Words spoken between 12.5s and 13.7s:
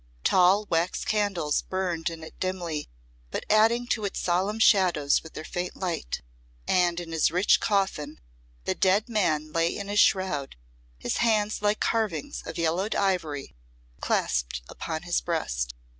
yellowed ivory